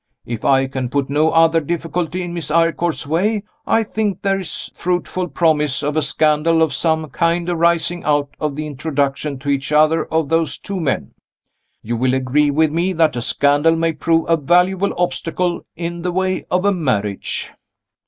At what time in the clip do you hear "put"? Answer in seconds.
0.89-1.11